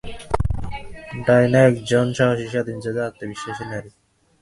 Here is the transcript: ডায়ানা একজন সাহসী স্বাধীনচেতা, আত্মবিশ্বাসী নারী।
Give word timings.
ডায়ানা 1.25 1.59
একজন 1.69 2.05
সাহসী 2.17 2.45
স্বাধীনচেতা, 2.53 3.01
আত্মবিশ্বাসী 3.05 3.63
নারী। 3.71 3.89